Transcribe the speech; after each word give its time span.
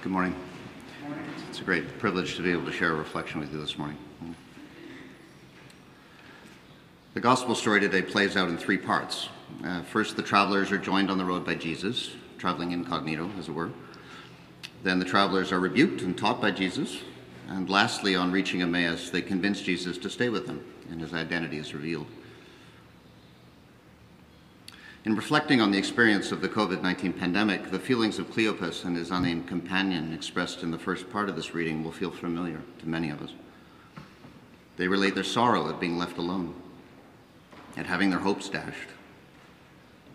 Good 0.00 0.12
morning. 0.12 0.36
It's 1.48 1.60
a 1.60 1.64
great 1.64 1.98
privilege 1.98 2.36
to 2.36 2.42
be 2.42 2.52
able 2.52 2.66
to 2.66 2.72
share 2.72 2.92
a 2.92 2.94
reflection 2.94 3.40
with 3.40 3.52
you 3.52 3.60
this 3.60 3.76
morning. 3.76 3.98
The 7.14 7.20
gospel 7.20 7.56
story 7.56 7.80
today 7.80 8.02
plays 8.02 8.36
out 8.36 8.48
in 8.48 8.56
three 8.56 8.78
parts. 8.78 9.28
Uh, 9.64 9.82
first, 9.82 10.14
the 10.14 10.22
travelers 10.22 10.70
are 10.70 10.78
joined 10.78 11.10
on 11.10 11.18
the 11.18 11.24
road 11.24 11.44
by 11.44 11.56
Jesus, 11.56 12.12
traveling 12.38 12.70
incognito, 12.70 13.28
as 13.40 13.48
it 13.48 13.52
were. 13.52 13.70
Then 14.84 15.00
the 15.00 15.04
travelers 15.04 15.50
are 15.50 15.58
rebuked 15.58 16.02
and 16.02 16.16
taught 16.16 16.40
by 16.40 16.52
Jesus. 16.52 16.98
And 17.48 17.68
lastly, 17.68 18.14
on 18.14 18.30
reaching 18.30 18.62
Emmaus, 18.62 19.10
they 19.10 19.20
convince 19.20 19.62
Jesus 19.62 19.98
to 19.98 20.08
stay 20.08 20.28
with 20.28 20.46
them, 20.46 20.64
and 20.92 21.00
his 21.00 21.12
identity 21.12 21.58
is 21.58 21.74
revealed. 21.74 22.06
In 25.08 25.16
reflecting 25.16 25.62
on 25.62 25.70
the 25.70 25.78
experience 25.78 26.32
of 26.32 26.42
the 26.42 26.50
COVID 26.50 26.82
19 26.82 27.14
pandemic, 27.14 27.70
the 27.70 27.78
feelings 27.78 28.18
of 28.18 28.30
Cleopas 28.30 28.84
and 28.84 28.94
his 28.94 29.10
unnamed 29.10 29.48
companion 29.48 30.12
expressed 30.12 30.62
in 30.62 30.70
the 30.70 30.78
first 30.78 31.08
part 31.08 31.30
of 31.30 31.34
this 31.34 31.54
reading 31.54 31.82
will 31.82 31.92
feel 31.92 32.10
familiar 32.10 32.60
to 32.80 32.86
many 32.86 33.08
of 33.08 33.22
us. 33.22 33.32
They 34.76 34.86
relate 34.86 35.14
their 35.14 35.24
sorrow 35.24 35.70
at 35.70 35.80
being 35.80 35.96
left 35.96 36.18
alone, 36.18 36.54
at 37.74 37.86
having 37.86 38.10
their 38.10 38.18
hopes 38.18 38.50
dashed, 38.50 38.90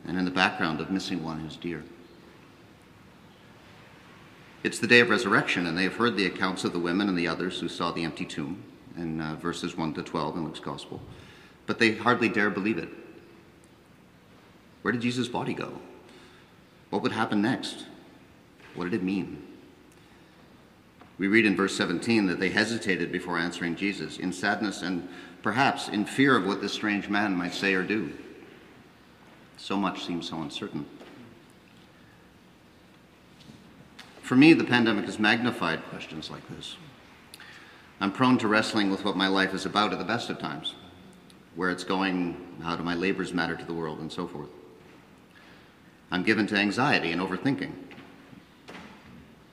and 0.05 0.15
in 0.15 0.25
the 0.25 0.29
background 0.29 0.79
of 0.79 0.91
missing 0.91 1.23
one 1.23 1.39
who's 1.39 1.55
dear. 1.55 1.84
It's 4.62 4.77
the 4.77 4.85
day 4.85 4.99
of 4.99 5.09
resurrection, 5.09 5.65
and 5.65 5.75
they 5.75 5.85
have 5.85 5.95
heard 5.95 6.17
the 6.17 6.27
accounts 6.27 6.65
of 6.65 6.71
the 6.71 6.77
women 6.77 7.09
and 7.09 7.17
the 7.17 7.27
others 7.27 7.59
who 7.59 7.67
saw 7.67 7.91
the 7.91 8.03
empty 8.03 8.25
tomb 8.25 8.62
in 8.95 9.20
uh, 9.20 9.37
verses 9.37 9.75
1 9.75 9.95
to 9.95 10.03
12 10.03 10.37
in 10.37 10.43
Luke's 10.43 10.59
Gospel, 10.59 11.01
but 11.65 11.79
they 11.79 11.95
hardly 11.95 12.29
dare 12.29 12.51
believe 12.51 12.77
it. 12.77 12.89
Where 14.83 14.91
did 14.91 15.01
Jesus' 15.01 15.27
body 15.27 15.53
go? 15.53 15.79
What 16.91 17.01
would 17.01 17.13
happen 17.13 17.41
next? 17.41 17.85
What 18.75 18.83
did 18.85 18.93
it 18.93 19.03
mean? 19.03 19.41
We 21.17 21.27
read 21.27 21.45
in 21.45 21.55
verse 21.55 21.75
17 21.75 22.27
that 22.27 22.40
they 22.40 22.49
hesitated 22.49 23.12
before 23.12 23.37
answering 23.37 23.75
Jesus 23.75 24.17
in 24.17 24.34
sadness 24.34 24.81
and 24.81 25.07
perhaps 25.41 25.87
in 25.87 26.05
fear 26.05 26.35
of 26.35 26.45
what 26.45 26.62
this 26.62 26.73
strange 26.73 27.07
man 27.09 27.35
might 27.35 27.53
say 27.53 27.73
or 27.73 27.84
do. 27.84 28.12
So 29.57 29.77
much 29.77 30.05
seems 30.05 30.29
so 30.29 30.41
uncertain. 30.41 30.85
For 34.21 34.35
me, 34.35 34.53
the 34.53 34.63
pandemic 34.63 35.05
has 35.05 35.20
magnified 35.20 35.84
questions 35.90 36.29
like 36.29 36.47
this. 36.49 36.75
I'm 38.01 38.12
prone 38.12 38.37
to 38.40 38.47
wrestling 38.47 38.90
with 38.90 39.05
what 39.05 39.15
my 39.15 39.27
life 39.27 39.53
is 39.53 39.65
about 39.65 39.93
at 39.93 39.99
the 39.99 40.05
best 40.05 40.29
of 40.29 40.40
times, 40.40 40.73
where 41.55 41.70
it's 41.70 41.84
going, 41.84 42.35
how 42.63 42.75
do 42.75 42.84
my 42.84 42.95
labors 42.95 43.34
matter 43.34 43.55
to 43.55 43.65
the 43.65 43.73
world, 43.73 43.99
and 43.99 44.12
so 44.12 44.27
forth. 44.27 44.49
I'm 46.12 46.23
given 46.23 46.48
to 46.48 46.55
anxiety 46.55 47.12
and 47.12 47.21
overthinking, 47.21 47.73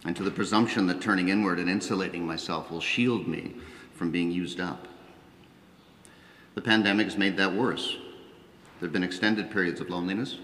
and 0.04 0.16
to 0.16 0.22
the 0.22 0.30
presumption 0.30 0.86
that 0.86 1.00
turning 1.00 1.28
inward 1.28 1.58
and 1.58 1.68
insulating 1.68 2.26
myself 2.26 2.70
will 2.70 2.80
shield 2.80 3.26
me 3.26 3.54
from 3.94 4.10
being 4.10 4.30
used 4.30 4.60
up. 4.60 4.86
The 6.54 6.62
pandemic 6.62 7.06
has 7.06 7.16
made 7.16 7.36
that 7.36 7.54
worse. 7.54 7.96
There 8.78 8.86
have 8.86 8.92
been 8.92 9.04
extended 9.04 9.50
periods 9.50 9.80
of 9.80 9.90
loneliness 9.90 10.38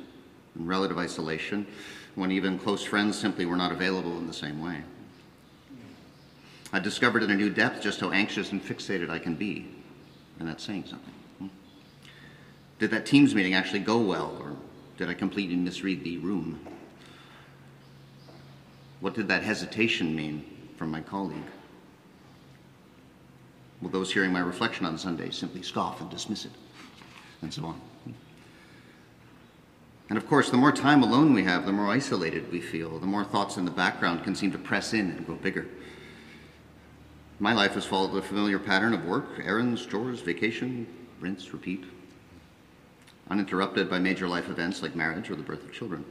and 0.54 0.68
relative 0.68 0.98
isolation 0.98 1.66
when 2.14 2.32
even 2.32 2.58
close 2.58 2.82
friends 2.82 3.18
simply 3.18 3.46
were 3.46 3.56
not 3.56 3.72
available 3.72 4.16
in 4.18 4.26
the 4.26 4.32
same 4.32 4.62
way. 4.62 4.82
I 6.72 6.78
discovered 6.78 7.22
in 7.22 7.30
a 7.30 7.36
new 7.36 7.50
depth 7.50 7.82
just 7.82 8.00
how 8.00 8.10
anxious 8.10 8.52
and 8.52 8.62
fixated 8.62 9.10
I 9.10 9.18
can 9.18 9.34
be, 9.34 9.68
and 10.38 10.48
that's 10.48 10.64
saying 10.64 10.86
something. 10.88 11.14
Hmm? 11.38 11.46
Did 12.78 12.90
that 12.90 13.06
Teams 13.06 13.34
meeting 13.34 13.54
actually 13.54 13.80
go 13.80 13.98
well, 13.98 14.36
or 14.40 14.55
did 14.96 15.10
I 15.10 15.14
completely 15.14 15.56
misread 15.56 16.02
the 16.04 16.18
room? 16.18 16.58
What 19.00 19.14
did 19.14 19.28
that 19.28 19.42
hesitation 19.42 20.16
mean 20.16 20.44
from 20.76 20.90
my 20.90 21.00
colleague? 21.00 21.36
Will 23.82 23.90
those 23.90 24.12
hearing 24.12 24.32
my 24.32 24.40
reflection 24.40 24.86
on 24.86 24.96
Sunday 24.96 25.30
simply 25.30 25.62
scoff 25.62 26.00
and 26.00 26.10
dismiss 26.10 26.46
it? 26.46 26.52
And 27.42 27.52
so 27.52 27.66
on. 27.66 27.80
And 30.08 30.16
of 30.16 30.26
course, 30.28 30.50
the 30.50 30.56
more 30.56 30.72
time 30.72 31.02
alone 31.02 31.34
we 31.34 31.44
have, 31.44 31.66
the 31.66 31.72
more 31.72 31.88
isolated 31.88 32.50
we 32.50 32.60
feel, 32.60 32.98
the 32.98 33.06
more 33.06 33.24
thoughts 33.24 33.56
in 33.56 33.64
the 33.64 33.70
background 33.70 34.24
can 34.24 34.34
seem 34.34 34.52
to 34.52 34.58
press 34.58 34.94
in 34.94 35.10
and 35.10 35.26
grow 35.26 35.34
bigger. 35.34 35.66
My 37.38 37.52
life 37.52 37.72
has 37.72 37.84
followed 37.84 38.14
the 38.14 38.22
familiar 38.22 38.58
pattern 38.58 38.94
of 38.94 39.04
work, 39.04 39.26
errands, 39.44 39.84
chores, 39.84 40.20
vacation, 40.20 40.86
rinse, 41.20 41.52
repeat 41.52 41.84
uninterrupted 43.30 43.90
by 43.90 43.98
major 43.98 44.28
life 44.28 44.48
events 44.48 44.82
like 44.82 44.94
marriage 44.94 45.30
or 45.30 45.36
the 45.36 45.42
birth 45.42 45.64
of 45.64 45.72
children. 45.72 46.04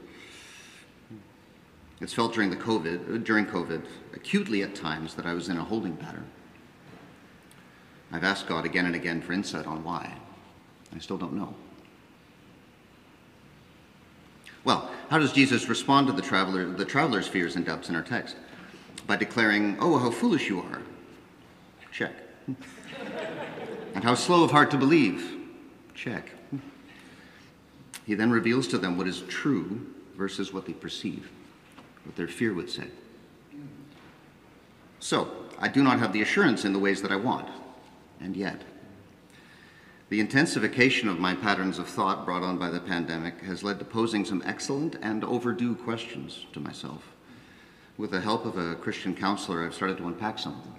It's 2.00 2.12
felt 2.12 2.34
during 2.34 2.50
the 2.50 2.56
COVID, 2.56 3.14
uh, 3.14 3.18
during 3.18 3.46
COVID, 3.46 3.82
acutely 4.14 4.62
at 4.62 4.74
times 4.74 5.14
that 5.14 5.24
I 5.24 5.32
was 5.32 5.48
in 5.48 5.56
a 5.56 5.64
holding 5.64 5.96
pattern. 5.96 6.26
I've 8.12 8.24
asked 8.24 8.46
God 8.46 8.64
again 8.64 8.86
and 8.86 8.94
again 8.94 9.22
for 9.22 9.32
insight 9.32 9.66
on 9.66 9.82
why. 9.82 10.14
I 10.94 10.98
still 10.98 11.18
don't 11.18 11.32
know. 11.32 11.54
Well, 14.64 14.90
how 15.08 15.18
does 15.18 15.32
Jesus 15.32 15.68
respond 15.68 16.06
to 16.08 16.12
the 16.12 16.22
traveler, 16.22 16.66
the 16.66 16.84
traveler's 16.84 17.28
fears 17.28 17.56
and 17.56 17.64
doubts 17.64 17.88
in 17.88 17.96
our 17.96 18.02
text? 18.02 18.36
By 19.06 19.16
declaring, 19.16 19.76
"Oh, 19.80 19.98
how 19.98 20.10
foolish 20.10 20.48
you 20.48 20.60
are." 20.60 20.82
Check. 21.92 22.12
and 23.94 24.04
how 24.04 24.14
slow 24.14 24.44
of 24.44 24.50
heart 24.50 24.70
to 24.72 24.76
believe. 24.76 25.36
Check. 25.94 26.35
He 28.06 28.14
then 28.14 28.30
reveals 28.30 28.68
to 28.68 28.78
them 28.78 28.96
what 28.96 29.08
is 29.08 29.22
true 29.22 29.84
versus 30.16 30.52
what 30.52 30.64
they 30.64 30.72
perceive, 30.72 31.28
what 32.04 32.14
their 32.14 32.28
fear 32.28 32.54
would 32.54 32.70
say. 32.70 32.86
So, 35.00 35.28
I 35.58 35.68
do 35.68 35.82
not 35.82 35.98
have 35.98 36.12
the 36.12 36.22
assurance 36.22 36.64
in 36.64 36.72
the 36.72 36.78
ways 36.78 37.02
that 37.02 37.10
I 37.10 37.16
want, 37.16 37.48
and 38.20 38.36
yet. 38.36 38.62
The 40.08 40.20
intensification 40.20 41.08
of 41.08 41.18
my 41.18 41.34
patterns 41.34 41.80
of 41.80 41.88
thought 41.88 42.24
brought 42.24 42.44
on 42.44 42.58
by 42.58 42.70
the 42.70 42.78
pandemic 42.78 43.40
has 43.40 43.64
led 43.64 43.80
to 43.80 43.84
posing 43.84 44.24
some 44.24 44.42
excellent 44.46 44.94
and 45.02 45.24
overdue 45.24 45.74
questions 45.74 46.46
to 46.52 46.60
myself. 46.60 47.02
With 47.98 48.12
the 48.12 48.20
help 48.20 48.44
of 48.46 48.56
a 48.56 48.76
Christian 48.76 49.16
counselor, 49.16 49.64
I've 49.64 49.74
started 49.74 49.98
to 49.98 50.06
unpack 50.06 50.38
some 50.38 50.54
of 50.54 50.62
them. 50.62 50.76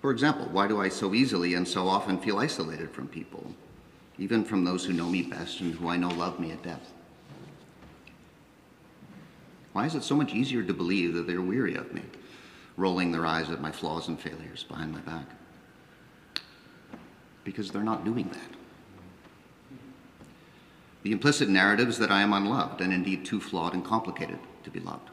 For 0.00 0.10
example, 0.10 0.48
why 0.52 0.68
do 0.68 0.80
I 0.80 0.88
so 0.88 1.12
easily 1.12 1.52
and 1.52 1.68
so 1.68 1.86
often 1.86 2.18
feel 2.18 2.38
isolated 2.38 2.92
from 2.92 3.08
people? 3.08 3.52
Even 4.18 4.44
from 4.44 4.64
those 4.64 4.84
who 4.84 4.92
know 4.92 5.08
me 5.08 5.22
best 5.22 5.60
and 5.60 5.74
who 5.74 5.88
I 5.88 5.96
know 5.96 6.08
love 6.08 6.40
me 6.40 6.50
at 6.50 6.62
depth? 6.62 6.92
Why 9.72 9.86
is 9.86 9.94
it 9.94 10.02
so 10.02 10.16
much 10.16 10.34
easier 10.34 10.62
to 10.64 10.74
believe 10.74 11.14
that 11.14 11.26
they're 11.26 11.40
weary 11.40 11.76
of 11.76 11.92
me, 11.92 12.02
rolling 12.76 13.12
their 13.12 13.26
eyes 13.26 13.48
at 13.48 13.60
my 13.60 13.70
flaws 13.70 14.08
and 14.08 14.18
failures 14.18 14.64
behind 14.64 14.92
my 14.92 15.00
back? 15.00 15.26
Because 17.44 17.70
they're 17.70 17.82
not 17.82 18.04
doing 18.04 18.28
that. 18.28 18.58
The 21.04 21.12
implicit 21.12 21.48
narrative 21.48 21.88
is 21.88 21.98
that 21.98 22.10
I 22.10 22.22
am 22.22 22.32
unloved 22.32 22.80
and 22.80 22.92
indeed 22.92 23.24
too 23.24 23.40
flawed 23.40 23.72
and 23.72 23.84
complicated 23.84 24.40
to 24.64 24.70
be 24.70 24.80
loved. 24.80 25.10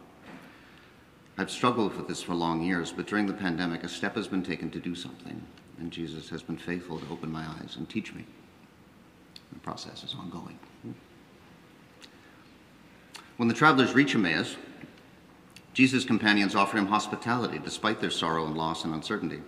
I've 1.37 1.51
struggled 1.51 1.95
with 1.95 2.07
this 2.07 2.23
for 2.23 2.33
long 2.33 2.63
years, 2.63 2.91
but 2.91 3.07
during 3.07 3.27
the 3.27 3.33
pandemic, 3.33 3.83
a 3.83 3.89
step 3.89 4.15
has 4.15 4.27
been 4.27 4.43
taken 4.43 4.71
to 4.71 4.79
do 4.79 4.95
something, 4.95 5.45
and 5.77 5.91
Jesus 5.91 6.29
has 6.29 6.41
been 6.41 6.57
faithful 6.57 6.97
to 6.97 7.09
open 7.11 7.31
my 7.31 7.45
eyes 7.45 7.75
and 7.77 7.87
teach 7.87 8.13
me. 8.13 8.25
The 9.53 9.59
process 9.59 10.03
is 10.03 10.15
ongoing. 10.15 10.59
When 13.37 13.49
the 13.49 13.53
travelers 13.53 13.93
reach 13.93 14.15
Emmaus, 14.15 14.55
Jesus' 15.73 16.05
companions 16.05 16.55
offer 16.55 16.77
him 16.77 16.87
hospitality 16.87 17.59
despite 17.59 17.99
their 17.99 18.09
sorrow 18.09 18.45
and 18.45 18.55
loss 18.55 18.85
and 18.85 18.93
uncertainty. 18.93 19.41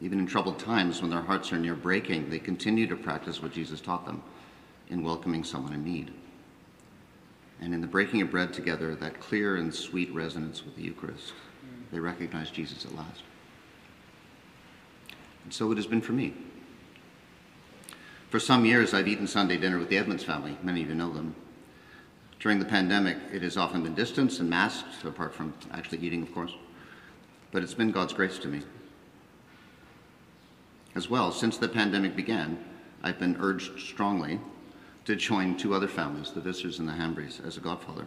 Even 0.00 0.20
in 0.20 0.26
troubled 0.26 0.58
times 0.58 1.02
when 1.02 1.10
their 1.10 1.20
hearts 1.20 1.52
are 1.52 1.58
near 1.58 1.74
breaking, 1.74 2.30
they 2.30 2.38
continue 2.38 2.86
to 2.86 2.96
practice 2.96 3.42
what 3.42 3.52
Jesus 3.52 3.80
taught 3.80 4.06
them 4.06 4.22
in 4.88 5.02
welcoming 5.02 5.42
someone 5.42 5.72
in 5.72 5.84
need. 5.84 6.12
And 7.60 7.74
in 7.74 7.80
the 7.80 7.86
breaking 7.86 8.22
of 8.22 8.30
bread 8.30 8.52
together, 8.52 8.94
that 8.94 9.20
clear 9.20 9.56
and 9.56 9.74
sweet 9.74 10.14
resonance 10.14 10.64
with 10.64 10.76
the 10.76 10.82
Eucharist, 10.82 11.34
they 11.92 11.98
recognize 11.98 12.50
Jesus 12.50 12.84
at 12.84 12.94
last. 12.94 13.22
And 15.44 15.52
so 15.52 15.70
it 15.72 15.76
has 15.76 15.86
been 15.86 16.00
for 16.00 16.12
me. 16.12 16.34
For 18.30 18.38
some 18.38 18.64
years, 18.64 18.94
I've 18.94 19.08
eaten 19.08 19.26
Sunday 19.26 19.56
dinner 19.56 19.76
with 19.76 19.88
the 19.88 19.98
Edmonds 19.98 20.22
family. 20.22 20.56
Many 20.62 20.84
of 20.84 20.88
you 20.88 20.94
know 20.94 21.12
them. 21.12 21.34
During 22.38 22.60
the 22.60 22.64
pandemic, 22.64 23.18
it 23.32 23.42
has 23.42 23.56
often 23.56 23.82
been 23.82 23.96
distanced 23.96 24.38
and 24.38 24.48
masked, 24.48 25.04
apart 25.04 25.34
from 25.34 25.52
actually 25.72 25.98
eating, 25.98 26.22
of 26.22 26.32
course. 26.32 26.54
But 27.50 27.64
it's 27.64 27.74
been 27.74 27.90
God's 27.90 28.12
grace 28.12 28.38
to 28.38 28.48
me. 28.48 28.62
As 30.94 31.10
well, 31.10 31.32
since 31.32 31.58
the 31.58 31.68
pandemic 31.68 32.14
began, 32.14 32.64
I've 33.02 33.18
been 33.18 33.36
urged 33.40 33.80
strongly 33.80 34.38
to 35.06 35.16
join 35.16 35.56
two 35.56 35.74
other 35.74 35.88
families, 35.88 36.30
the 36.30 36.40
Visers 36.40 36.78
and 36.78 36.88
the 36.88 36.92
Hambrys, 36.92 37.44
as 37.44 37.56
a 37.56 37.60
godfather. 37.60 38.06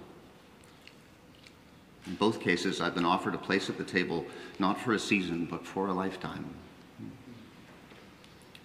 In 2.08 2.16
both 2.16 2.40
cases, 2.40 2.80
I've 2.80 2.96
been 2.96 3.06
offered 3.06 3.36
a 3.36 3.38
place 3.38 3.70
at 3.70 3.78
the 3.78 3.84
table 3.84 4.26
not 4.58 4.80
for 4.80 4.94
a 4.94 5.00
season, 5.00 5.46
but 5.52 5.68
for 5.68 5.88
a 5.88 5.94
lifetime. 5.94 6.46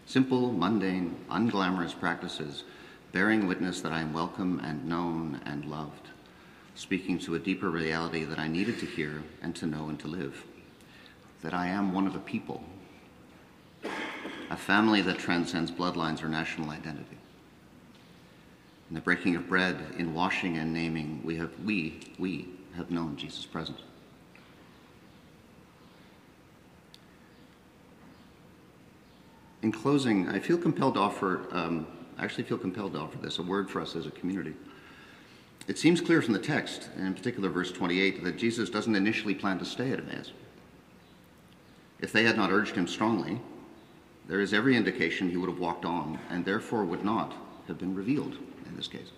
Simple, 0.09 0.53
mundane, 0.53 1.17
unglamorous 1.31 1.93
practices 1.93 2.65
bearing 3.13 3.47
witness 3.47 3.83
that 3.83 3.93
I 3.93 4.01
am 4.01 4.15
welcome 4.15 4.59
and 4.65 4.89
known 4.89 5.43
and 5.45 5.67
loved. 5.67 6.09
speaking 6.75 7.19
to 7.19 7.35
a 7.35 7.39
deeper 7.39 7.69
reality 7.69 8.25
that 8.25 8.39
I 8.39 8.49
needed 8.49 8.79
to 8.79 8.87
hear 8.87 9.23
and 9.43 9.55
to 9.57 9.67
know 9.67 9.91
and 9.91 10.01
to 10.01 10.09
live. 10.09 10.45
That 11.43 11.53
I 11.53 11.67
am 11.67 11.93
one 11.93 12.07
of 12.07 12.15
a 12.15 12.21
people, 12.21 12.65
a 14.49 14.57
family 14.57 15.03
that 15.03 15.19
transcends 15.19 15.71
bloodlines 15.71 16.23
or 16.23 16.29
national 16.29 16.71
identity. 16.71 17.19
In 18.89 18.95
the 18.95 19.03
breaking 19.03 19.37
of 19.37 19.47
bread, 19.47 19.77
in 19.99 20.15
washing 20.15 20.57
and 20.57 20.73
naming, 20.73 21.21
we 21.23 21.37
have 21.37 21.51
we 21.67 22.01
we 22.19 22.49
have 22.77 22.91
known 22.91 23.17
Jesus' 23.19 23.45
presence. 23.45 23.83
In 29.63 29.73
closing, 29.73 30.29
I 30.29 30.39
feel 30.39 30.57
compelled 30.57 30.95
to 30.95 31.01
offer, 31.01 31.43
um, 31.51 31.87
I 32.17 32.25
actually 32.25 32.45
feel 32.45 32.59
compelled 32.59 32.93
to 32.93 33.01
offer 33.01 33.19
this, 33.19 33.39
a 33.39 33.43
word 33.43 33.69
for 33.69 33.81
us 33.81 33.97
as 33.97 34.07
a 34.07 34.11
community. 34.11 34.55
It 35.67 35.79
seems 35.79 36.01
clear 36.01 36.23
from 36.23 36.33
the 36.33 36.39
text, 36.39 36.89
and 36.97 37.07
in 37.07 37.15
particular 37.15 37.49
verse 37.49 37.73
28, 37.73 38.23
that 38.25 38.39
Jesus 38.39 38.71
doesn't 38.71 38.95
initially 38.95 39.35
plan 39.35 39.59
to 39.59 39.65
stay 39.65 39.91
at 39.91 39.99
Emmaus. 39.99 40.33
If 42.01 42.13
they 42.13 42.25
had 42.25 42.37
not 42.37 42.53
urged 42.53 42.77
him 42.77 42.87
strongly, 42.87 43.41
there 44.29 44.41
is 44.41 44.55
every 44.55 44.77
indication 44.77 45.29
he 45.29 45.37
would 45.37 45.49
have 45.49 45.59
walked 45.59 45.85
on 45.85 46.19
and 46.31 46.45
therefore 46.45 46.85
would 46.85 47.05
not 47.05 47.35
have 47.67 47.79
been 47.79 47.95
revealed 47.95 48.37
in 48.67 48.77
this 48.77 48.87
case. 48.87 49.11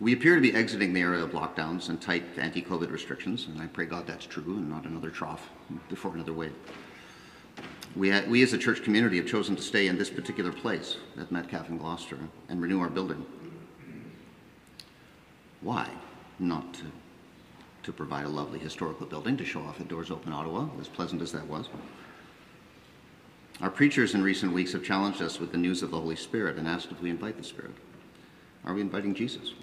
We 0.00 0.12
appear 0.12 0.36
to 0.36 0.40
be 0.40 0.54
exiting 0.54 0.92
the 0.92 1.00
era 1.00 1.22
of 1.22 1.32
lockdowns 1.32 1.88
and 1.88 2.00
tight 2.00 2.24
anti 2.38 2.62
COVID 2.62 2.90
restrictions, 2.90 3.46
and 3.46 3.60
I 3.60 3.66
pray 3.66 3.84
God 3.84 4.06
that's 4.06 4.24
true 4.24 4.56
and 4.56 4.70
not 4.70 4.84
another 4.84 5.10
trough 5.10 5.50
before 5.88 6.14
another 6.14 6.32
wave. 6.32 6.54
We, 7.96 8.18
we 8.22 8.42
as 8.42 8.52
a 8.52 8.58
church 8.58 8.82
community 8.82 9.16
have 9.16 9.26
chosen 9.26 9.56
to 9.56 9.62
stay 9.62 9.88
in 9.88 9.98
this 9.98 10.10
particular 10.10 10.52
place 10.52 10.98
at 11.18 11.32
Metcalfe 11.32 11.68
and 11.68 11.80
Gloucester 11.80 12.18
and 12.48 12.60
renew 12.60 12.80
our 12.80 12.90
building. 12.90 13.24
Why? 15.60 15.88
Not 16.38 16.74
to, 16.74 16.84
to 17.82 17.92
provide 17.92 18.26
a 18.26 18.28
lovely 18.28 18.58
historical 18.58 19.06
building 19.06 19.36
to 19.36 19.44
show 19.44 19.60
off 19.60 19.80
at 19.80 19.88
Doors 19.88 20.10
Open 20.10 20.32
Ottawa, 20.32 20.68
as 20.80 20.88
pleasant 20.88 21.22
as 21.22 21.32
that 21.32 21.46
was. 21.46 21.68
Our 23.60 23.70
preachers 23.70 24.14
in 24.14 24.22
recent 24.22 24.52
weeks 24.52 24.72
have 24.72 24.84
challenged 24.84 25.20
us 25.20 25.40
with 25.40 25.50
the 25.50 25.58
news 25.58 25.82
of 25.82 25.90
the 25.90 25.98
Holy 25.98 26.14
Spirit 26.14 26.56
and 26.56 26.68
asked 26.68 26.92
if 26.92 27.00
we 27.00 27.10
invite 27.10 27.36
the 27.36 27.42
Spirit. 27.42 27.74
Are 28.64 28.74
we 28.74 28.80
inviting 28.80 29.14
Jesus? 29.14 29.54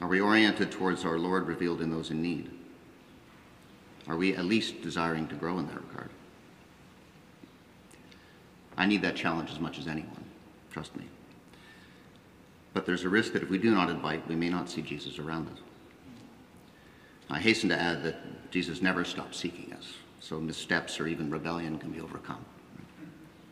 Are 0.00 0.08
we 0.08 0.20
oriented 0.20 0.72
towards 0.72 1.04
our 1.04 1.18
Lord 1.18 1.46
revealed 1.46 1.80
in 1.80 1.90
those 1.90 2.10
in 2.10 2.20
need? 2.20 2.50
Are 4.08 4.16
we 4.16 4.34
at 4.34 4.44
least 4.44 4.82
desiring 4.82 5.28
to 5.28 5.36
grow 5.36 5.60
in 5.60 5.68
that 5.68 5.80
regard? 5.80 6.10
I 8.76 8.86
need 8.86 9.02
that 9.02 9.16
challenge 9.16 9.50
as 9.50 9.60
much 9.60 9.78
as 9.78 9.86
anyone, 9.86 10.24
trust 10.70 10.96
me. 10.96 11.04
But 12.74 12.86
there's 12.86 13.04
a 13.04 13.08
risk 13.08 13.32
that 13.34 13.42
if 13.42 13.50
we 13.50 13.58
do 13.58 13.74
not 13.74 13.90
invite, 13.90 14.26
we 14.28 14.34
may 14.34 14.48
not 14.48 14.70
see 14.70 14.82
Jesus 14.82 15.18
around 15.18 15.48
us. 15.48 15.58
I 17.28 17.38
hasten 17.38 17.68
to 17.70 17.80
add 17.80 18.02
that 18.02 18.50
Jesus 18.50 18.82
never 18.82 19.04
stops 19.04 19.38
seeking 19.38 19.72
us, 19.72 19.94
so 20.20 20.40
missteps 20.40 21.00
or 21.00 21.06
even 21.06 21.30
rebellion 21.30 21.78
can 21.78 21.90
be 21.90 22.00
overcome. 22.00 22.44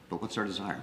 But 0.08 0.20
what's 0.20 0.36
our 0.36 0.44
desire? 0.44 0.82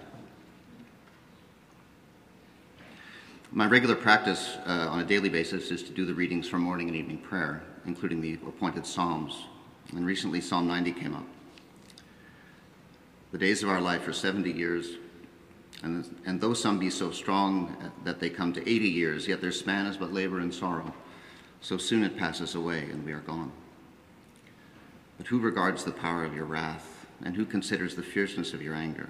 My 3.51 3.65
regular 3.65 3.95
practice 3.95 4.57
uh, 4.65 4.87
on 4.89 4.99
a 4.99 5.05
daily 5.05 5.29
basis 5.29 5.71
is 5.71 5.81
to 5.83 5.91
do 5.91 6.05
the 6.05 6.13
readings 6.13 6.49
from 6.49 6.61
morning 6.61 6.87
and 6.87 6.97
evening 6.97 7.17
prayer, 7.17 7.63
including 7.85 8.21
the 8.21 8.33
appointed 8.33 8.85
Psalms. 8.85 9.45
And 9.95 10.05
recently, 10.05 10.41
Psalm 10.41 10.67
90 10.67 10.91
came 10.91 11.15
up. 11.15 11.25
The 13.31 13.37
days 13.37 13.61
of 13.61 13.69
our 13.69 13.81
life 13.81 14.07
are 14.07 14.13
70 14.13 14.51
years, 14.51 14.95
and, 15.83 16.19
and 16.25 16.39
though 16.39 16.53
some 16.53 16.79
be 16.79 16.89
so 16.89 17.11
strong 17.11 17.91
that 18.03 18.19
they 18.19 18.29
come 18.29 18.53
to 18.53 18.61
80 18.61 18.87
years, 18.87 19.27
yet 19.27 19.41
their 19.41 19.51
span 19.51 19.85
is 19.85 19.97
but 19.97 20.13
labor 20.13 20.39
and 20.39 20.53
sorrow. 20.53 20.93
So 21.59 21.77
soon 21.77 22.03
it 22.03 22.17
passes 22.17 22.55
away, 22.55 22.83
and 22.83 23.05
we 23.05 23.11
are 23.11 23.19
gone. 23.19 23.51
But 25.17 25.27
who 25.27 25.39
regards 25.39 25.83
the 25.83 25.91
power 25.91 26.23
of 26.23 26.35
your 26.35 26.45
wrath, 26.45 27.05
and 27.23 27.35
who 27.35 27.45
considers 27.45 27.95
the 27.95 28.03
fierceness 28.03 28.53
of 28.53 28.61
your 28.61 28.75
anger? 28.75 29.09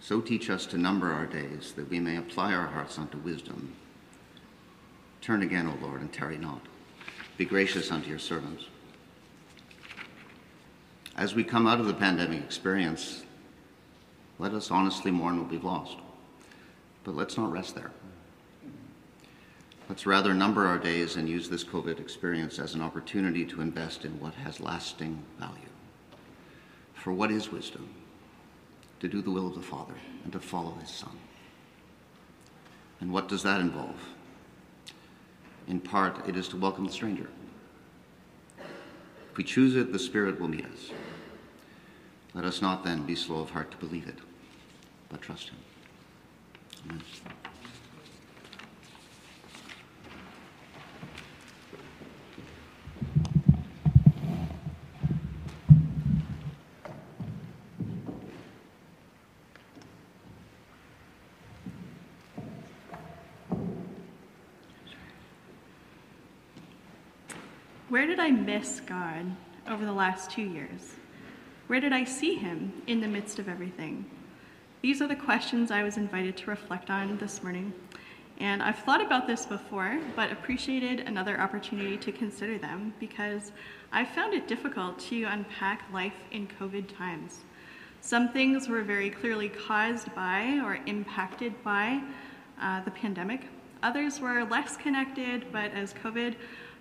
So 0.00 0.20
teach 0.20 0.48
us 0.50 0.66
to 0.66 0.78
number 0.78 1.12
our 1.12 1.26
days, 1.26 1.72
that 1.72 1.90
we 1.90 1.98
may 1.98 2.16
apply 2.16 2.54
our 2.54 2.68
hearts 2.68 2.98
unto 2.98 3.18
wisdom. 3.18 3.74
Turn 5.20 5.42
again, 5.42 5.66
O 5.66 5.84
Lord, 5.84 6.00
and 6.00 6.12
tarry 6.12 6.38
not. 6.38 6.62
Be 7.36 7.44
gracious 7.44 7.90
unto 7.90 8.08
your 8.08 8.18
servants. 8.18 8.64
As 11.20 11.34
we 11.34 11.44
come 11.44 11.66
out 11.66 11.80
of 11.80 11.86
the 11.86 11.92
pandemic 11.92 12.42
experience, 12.42 13.24
let 14.38 14.54
us 14.54 14.70
honestly 14.70 15.10
mourn 15.10 15.38
what 15.38 15.50
we've 15.50 15.62
lost. 15.62 15.98
But 17.04 17.14
let's 17.14 17.36
not 17.36 17.52
rest 17.52 17.74
there. 17.74 17.90
Let's 19.86 20.06
rather 20.06 20.32
number 20.32 20.66
our 20.66 20.78
days 20.78 21.16
and 21.16 21.28
use 21.28 21.50
this 21.50 21.62
COVID 21.62 22.00
experience 22.00 22.58
as 22.58 22.74
an 22.74 22.80
opportunity 22.80 23.44
to 23.44 23.60
invest 23.60 24.06
in 24.06 24.18
what 24.18 24.32
has 24.32 24.60
lasting 24.60 25.22
value. 25.38 25.68
For 26.94 27.12
what 27.12 27.30
is 27.30 27.52
wisdom? 27.52 27.86
To 29.00 29.08
do 29.08 29.20
the 29.20 29.30
will 29.30 29.46
of 29.46 29.54
the 29.54 29.60
Father 29.60 29.96
and 30.24 30.32
to 30.32 30.40
follow 30.40 30.72
his 30.80 30.88
Son. 30.88 31.18
And 33.00 33.12
what 33.12 33.28
does 33.28 33.42
that 33.42 33.60
involve? 33.60 34.00
In 35.68 35.80
part, 35.80 36.26
it 36.26 36.34
is 36.34 36.48
to 36.48 36.56
welcome 36.56 36.86
the 36.86 36.92
stranger. 36.92 37.28
If 38.58 39.36
we 39.36 39.44
choose 39.44 39.76
it, 39.76 39.92
the 39.92 39.98
Spirit 39.98 40.40
will 40.40 40.48
meet 40.48 40.64
us. 40.64 40.90
Let 42.32 42.44
us 42.44 42.62
not 42.62 42.84
then 42.84 43.04
be 43.06 43.16
slow 43.16 43.40
of 43.40 43.50
heart 43.50 43.72
to 43.72 43.76
believe 43.76 44.06
it, 44.06 44.18
but 45.08 45.20
trust 45.20 45.48
Him. 45.48 45.58
Amen. 46.88 47.02
Where 67.88 68.06
did 68.06 68.20
I 68.20 68.30
miss 68.30 68.78
God 68.78 69.26
over 69.66 69.84
the 69.84 69.92
last 69.92 70.30
two 70.30 70.42
years? 70.42 70.94
Where 71.70 71.80
did 71.80 71.92
I 71.92 72.02
see 72.02 72.34
him 72.34 72.82
in 72.88 73.00
the 73.00 73.06
midst 73.06 73.38
of 73.38 73.48
everything? 73.48 74.04
These 74.82 75.00
are 75.00 75.06
the 75.06 75.14
questions 75.14 75.70
I 75.70 75.84
was 75.84 75.98
invited 75.98 76.36
to 76.38 76.50
reflect 76.50 76.90
on 76.90 77.16
this 77.18 77.44
morning. 77.44 77.72
And 78.38 78.60
I've 78.60 78.80
thought 78.80 79.00
about 79.00 79.28
this 79.28 79.46
before, 79.46 80.00
but 80.16 80.32
appreciated 80.32 81.06
another 81.06 81.40
opportunity 81.40 81.96
to 81.96 82.10
consider 82.10 82.58
them 82.58 82.92
because 82.98 83.52
I 83.92 84.04
found 84.04 84.34
it 84.34 84.48
difficult 84.48 84.98
to 85.10 85.22
unpack 85.22 85.84
life 85.92 86.16
in 86.32 86.48
COVID 86.60 86.92
times. 86.98 87.38
Some 88.00 88.30
things 88.30 88.68
were 88.68 88.82
very 88.82 89.08
clearly 89.08 89.48
caused 89.48 90.12
by 90.12 90.60
or 90.64 90.80
impacted 90.86 91.54
by 91.62 92.02
uh, 92.60 92.82
the 92.82 92.90
pandemic. 92.90 93.42
Others 93.84 94.18
were 94.18 94.42
less 94.42 94.76
connected, 94.76 95.46
but 95.52 95.70
as 95.70 95.94
COVID 95.94 96.34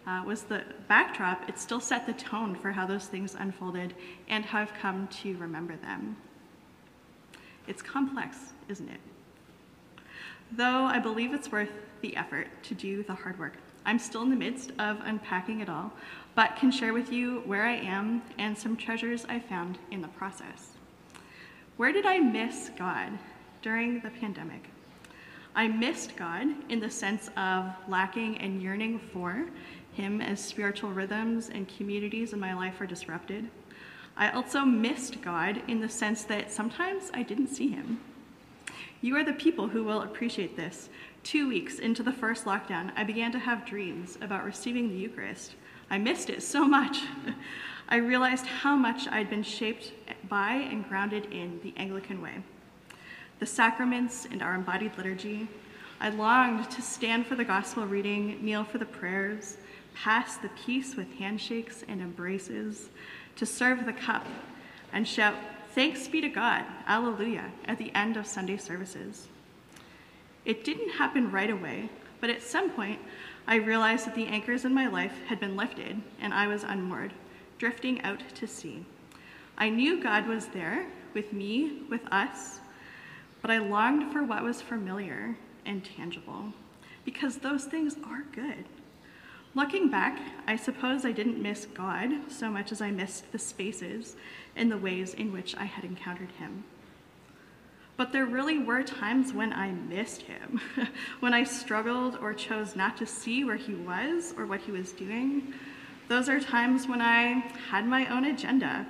uh, 0.09 0.23
was 0.23 0.43
the 0.43 0.63
backdrop, 0.87 1.47
it 1.47 1.59
still 1.59 1.79
set 1.79 2.07
the 2.07 2.13
tone 2.13 2.55
for 2.55 2.71
how 2.71 2.85
those 2.85 3.05
things 3.05 3.35
unfolded 3.37 3.93
and 4.27 4.43
how 4.43 4.59
I've 4.59 4.73
come 4.73 5.07
to 5.21 5.37
remember 5.37 5.75
them. 5.75 6.17
It's 7.67 7.83
complex, 7.83 8.37
isn't 8.67 8.89
it? 8.89 8.99
Though 10.51 10.85
I 10.85 10.97
believe 10.97 11.33
it's 11.33 11.51
worth 11.51 11.69
the 12.01 12.15
effort 12.15 12.47
to 12.63 12.73
do 12.73 13.03
the 13.03 13.13
hard 13.13 13.37
work. 13.37 13.53
I'm 13.85 13.99
still 13.99 14.23
in 14.23 14.31
the 14.31 14.35
midst 14.35 14.71
of 14.79 14.97
unpacking 15.03 15.59
it 15.59 15.69
all, 15.69 15.91
but 16.33 16.55
can 16.55 16.71
share 16.71 16.93
with 16.93 17.11
you 17.11 17.43
where 17.45 17.65
I 17.65 17.75
am 17.75 18.23
and 18.39 18.57
some 18.57 18.75
treasures 18.75 19.25
I 19.29 19.39
found 19.39 19.77
in 19.91 20.01
the 20.01 20.07
process. 20.07 20.69
Where 21.77 21.91
did 21.91 22.07
I 22.07 22.17
miss 22.17 22.71
God 22.75 23.11
during 23.61 23.99
the 23.99 24.09
pandemic? 24.09 24.69
I 25.55 25.67
missed 25.67 26.15
God 26.15 26.47
in 26.69 26.79
the 26.79 26.89
sense 26.89 27.29
of 27.35 27.65
lacking 27.87 28.37
and 28.37 28.61
yearning 28.61 28.99
for 29.11 29.45
him 29.99 30.21
as 30.21 30.43
spiritual 30.43 30.91
rhythms 30.91 31.49
and 31.49 31.67
communities 31.67 32.31
in 32.31 32.39
my 32.39 32.53
life 32.53 32.79
are 32.79 32.85
disrupted. 32.85 33.49
I 34.15 34.29
also 34.31 34.61
missed 34.61 35.21
God 35.21 35.61
in 35.67 35.81
the 35.81 35.89
sense 35.89 36.23
that 36.23 36.51
sometimes 36.51 37.11
I 37.13 37.23
didn't 37.23 37.47
see 37.47 37.69
him. 37.69 37.99
You 39.01 39.17
are 39.17 39.23
the 39.23 39.33
people 39.33 39.67
who 39.67 39.83
will 39.83 40.01
appreciate 40.01 40.55
this. 40.55 40.89
Two 41.23 41.49
weeks 41.49 41.79
into 41.79 42.01
the 42.01 42.13
first 42.13 42.45
lockdown, 42.45 42.91
I 42.95 43.03
began 43.03 43.31
to 43.33 43.39
have 43.39 43.65
dreams 43.65 44.17
about 44.21 44.45
receiving 44.45 44.89
the 44.89 44.95
Eucharist. 44.95 45.55
I 45.89 45.97
missed 45.97 46.29
it 46.29 46.43
so 46.43 46.65
much. 46.65 46.99
I 47.89 47.97
realized 47.97 48.45
how 48.45 48.75
much 48.75 49.07
I'd 49.07 49.29
been 49.29 49.43
shaped 49.43 49.91
by 50.29 50.53
and 50.53 50.87
grounded 50.87 51.25
in 51.31 51.59
the 51.61 51.73
Anglican 51.75 52.21
way. 52.21 52.43
The 53.39 53.45
sacraments 53.45 54.27
and 54.29 54.41
our 54.41 54.55
embodied 54.55 54.97
liturgy. 54.97 55.47
I 55.99 56.09
longed 56.09 56.69
to 56.71 56.81
stand 56.81 57.25
for 57.25 57.35
the 57.35 57.43
gospel 57.43 57.85
reading, 57.85 58.43
kneel 58.43 58.63
for 58.63 58.77
the 58.77 58.85
prayers, 58.85 59.57
pass 60.03 60.37
the 60.37 60.49
peace 60.65 60.95
with 60.95 61.13
handshakes 61.15 61.83
and 61.87 62.01
embraces, 62.01 62.89
to 63.35 63.45
serve 63.45 63.85
the 63.85 63.93
cup 63.93 64.25
and 64.93 65.07
shout, 65.07 65.35
Thanks 65.75 66.07
be 66.07 66.19
to 66.21 66.29
God, 66.29 66.65
Alleluia, 66.87 67.51
at 67.65 67.77
the 67.77 67.93
end 67.93 68.17
of 68.17 68.25
Sunday 68.25 68.57
services. 68.57 69.27
It 70.43 70.63
didn't 70.63 70.89
happen 70.89 71.31
right 71.31 71.49
away, 71.49 71.89
but 72.19 72.29
at 72.29 72.41
some 72.41 72.71
point, 72.71 72.99
I 73.47 73.55
realized 73.55 74.07
that 74.07 74.15
the 74.15 74.25
anchors 74.25 74.65
in 74.65 74.73
my 74.73 74.87
life 74.87 75.13
had 75.27 75.39
been 75.39 75.55
lifted 75.55 76.01
and 76.19 76.33
I 76.33 76.47
was 76.47 76.63
unmoored, 76.63 77.13
drifting 77.59 78.01
out 78.01 78.21
to 78.35 78.47
sea. 78.47 78.83
I 79.57 79.69
knew 79.69 80.01
God 80.01 80.27
was 80.27 80.47
there 80.47 80.87
with 81.13 81.33
me, 81.33 81.83
with 81.89 82.01
us, 82.11 82.59
but 83.41 83.51
I 83.51 83.59
longed 83.59 84.11
for 84.11 84.23
what 84.23 84.43
was 84.43 84.61
familiar 84.61 85.37
and 85.65 85.85
tangible 85.85 86.53
because 87.05 87.37
those 87.37 87.65
things 87.65 87.95
are 88.05 88.23
good. 88.33 88.65
Looking 89.55 89.89
back, 89.89 90.19
I 90.47 90.55
suppose 90.55 91.05
I 91.05 91.11
didn't 91.11 91.41
miss 91.41 91.65
God 91.65 92.31
so 92.31 92.51
much 92.51 92.71
as 92.71 92.81
I 92.81 92.91
missed 92.91 93.31
the 93.31 93.39
spaces 93.39 94.15
and 94.55 94.71
the 94.71 94.77
ways 94.77 95.15
in 95.15 95.33
which 95.33 95.55
I 95.55 95.65
had 95.65 95.83
encountered 95.83 96.31
Him. 96.33 96.63
But 97.97 98.13
there 98.13 98.27
really 98.27 98.59
were 98.59 98.83
times 98.83 99.33
when 99.33 99.51
I 99.51 99.71
missed 99.71 100.21
Him, 100.21 100.61
when 101.19 101.33
I 101.33 101.43
struggled 101.43 102.17
or 102.21 102.33
chose 102.33 102.75
not 102.75 102.95
to 102.97 103.05
see 103.07 103.43
where 103.43 103.57
He 103.57 103.73
was 103.73 104.35
or 104.37 104.45
what 104.45 104.61
He 104.61 104.71
was 104.71 104.91
doing. 104.91 105.53
Those 106.07 106.29
are 106.29 106.39
times 106.39 106.87
when 106.87 107.01
I 107.01 107.43
had 107.69 107.87
my 107.87 108.05
own 108.07 108.25
agenda, 108.25 108.85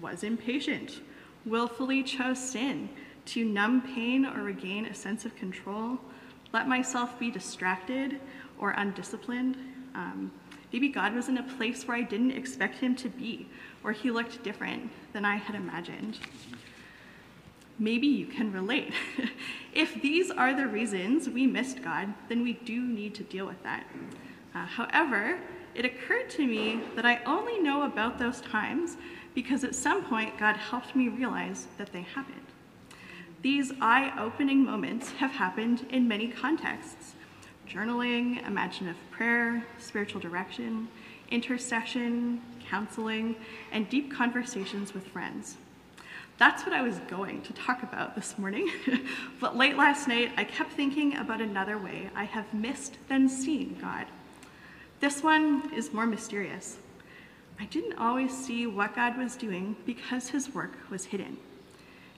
was 0.00 0.24
impatient, 0.24 1.00
willfully 1.46 2.02
chose 2.02 2.38
sin 2.40 2.88
to 3.24 3.44
numb 3.44 3.82
pain 3.82 4.26
or 4.26 4.42
regain 4.42 4.84
a 4.86 4.94
sense 4.94 5.24
of 5.24 5.36
control, 5.36 5.98
let 6.52 6.68
myself 6.68 7.18
be 7.18 7.30
distracted 7.30 8.20
or 8.58 8.72
undisciplined. 8.72 9.56
Um, 9.94 10.32
maybe 10.72 10.88
God 10.88 11.14
was 11.14 11.28
in 11.28 11.38
a 11.38 11.42
place 11.42 11.86
where 11.86 11.96
I 11.96 12.02
didn't 12.02 12.32
expect 12.32 12.78
him 12.78 12.94
to 12.96 13.08
be, 13.08 13.46
or 13.84 13.92
he 13.92 14.10
looked 14.10 14.42
different 14.42 14.90
than 15.12 15.24
I 15.24 15.36
had 15.36 15.54
imagined. 15.54 16.18
Maybe 17.78 18.06
you 18.06 18.26
can 18.26 18.52
relate. 18.52 18.92
if 19.72 20.00
these 20.00 20.30
are 20.30 20.54
the 20.54 20.66
reasons 20.66 21.28
we 21.28 21.46
missed 21.46 21.82
God, 21.82 22.12
then 22.28 22.42
we 22.42 22.52
do 22.52 22.82
need 22.82 23.14
to 23.16 23.22
deal 23.24 23.46
with 23.46 23.62
that. 23.62 23.86
Uh, 24.54 24.66
however, 24.66 25.38
it 25.74 25.84
occurred 25.84 26.28
to 26.30 26.46
me 26.46 26.80
that 26.96 27.06
I 27.06 27.22
only 27.24 27.58
know 27.58 27.82
about 27.82 28.18
those 28.18 28.40
times 28.42 28.96
because 29.34 29.64
at 29.64 29.74
some 29.74 30.04
point 30.04 30.38
God 30.38 30.56
helped 30.56 30.94
me 30.94 31.08
realize 31.08 31.66
that 31.78 31.92
they 31.92 32.02
happened. 32.02 32.38
These 33.40 33.72
eye 33.80 34.12
opening 34.20 34.64
moments 34.64 35.10
have 35.12 35.32
happened 35.32 35.86
in 35.90 36.06
many 36.06 36.28
contexts 36.28 37.14
journaling, 37.72 38.46
imaginative 38.46 39.00
prayer, 39.10 39.64
spiritual 39.78 40.20
direction, 40.20 40.88
intercession, 41.30 42.40
counseling, 42.68 43.34
and 43.70 43.88
deep 43.88 44.12
conversations 44.12 44.92
with 44.92 45.06
friends. 45.06 45.56
That's 46.38 46.64
what 46.64 46.74
I 46.74 46.82
was 46.82 46.98
going 47.08 47.42
to 47.42 47.52
talk 47.52 47.82
about 47.82 48.14
this 48.14 48.36
morning, 48.38 48.70
but 49.40 49.56
late 49.56 49.76
last 49.76 50.08
night 50.08 50.32
I 50.36 50.44
kept 50.44 50.72
thinking 50.72 51.16
about 51.16 51.40
another 51.40 51.78
way 51.78 52.10
I 52.14 52.24
have 52.24 52.52
missed 52.52 52.96
then 53.08 53.28
seen 53.28 53.78
God. 53.80 54.06
This 55.00 55.22
one 55.22 55.72
is 55.74 55.92
more 55.92 56.06
mysterious. 56.06 56.78
I 57.58 57.66
didn't 57.66 57.98
always 57.98 58.36
see 58.36 58.66
what 58.66 58.94
God 58.94 59.16
was 59.16 59.36
doing 59.36 59.76
because 59.86 60.28
his 60.28 60.54
work 60.54 60.72
was 60.90 61.06
hidden. 61.06 61.38